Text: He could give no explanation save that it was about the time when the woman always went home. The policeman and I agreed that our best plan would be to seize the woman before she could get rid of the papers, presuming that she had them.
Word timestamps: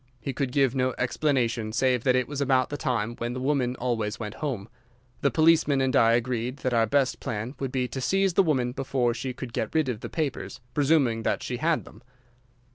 He 0.19 0.33
could 0.33 0.51
give 0.51 0.73
no 0.73 0.95
explanation 0.97 1.71
save 1.71 2.03
that 2.05 2.15
it 2.15 2.27
was 2.27 2.41
about 2.41 2.69
the 2.69 2.75
time 2.75 3.15
when 3.17 3.33
the 3.33 3.39
woman 3.39 3.75
always 3.75 4.19
went 4.19 4.33
home. 4.41 4.67
The 5.21 5.29
policeman 5.29 5.79
and 5.79 5.95
I 5.95 6.13
agreed 6.13 6.57
that 6.65 6.73
our 6.73 6.87
best 6.87 7.19
plan 7.19 7.53
would 7.59 7.71
be 7.71 7.87
to 7.89 8.01
seize 8.01 8.33
the 8.33 8.41
woman 8.41 8.71
before 8.71 9.13
she 9.13 9.31
could 9.31 9.53
get 9.53 9.75
rid 9.75 9.89
of 9.89 9.99
the 9.99 10.09
papers, 10.09 10.59
presuming 10.73 11.21
that 11.21 11.43
she 11.43 11.57
had 11.57 11.85
them. 11.85 12.01